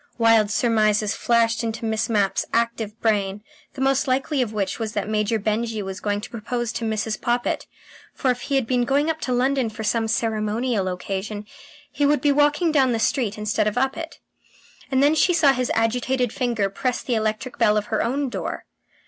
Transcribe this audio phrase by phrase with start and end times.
[0.17, 3.43] Wild surmises flashed into Miss Mapp's active brain,
[3.75, 7.21] the most likely of which was that Major Benjy was going to propose to Mrs.
[7.21, 7.67] Poppit,
[8.15, 11.45] for if he had been going up to London for some ceremonial occasion,
[11.91, 14.17] he would be walking down the street instead of up it.
[14.89, 18.65] And then she saw his agitated finger press the electric bell of her own door.